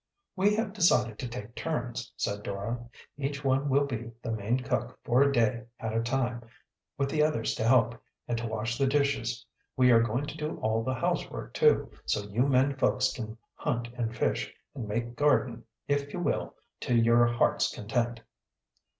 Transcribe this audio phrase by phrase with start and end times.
[0.35, 2.85] "We have decided to take turns," said Dora.
[3.19, 6.41] "Each one will be the main cook for a day at a time,
[6.97, 9.45] with the others to help, and to wash the dishes.
[9.77, 13.89] We are going to do all the housework, too, so you men folks can hunt
[13.95, 18.21] and fish, and make garden if you will, to your hearts' content."